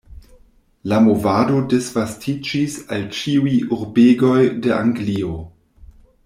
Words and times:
La 0.93 0.99
movado 1.07 1.59
disvastiĝis 1.73 2.79
al 2.97 3.05
ĉiuj 3.19 3.55
urbegoj 3.79 4.41
de 4.65 4.75
Anglio. 4.81 5.37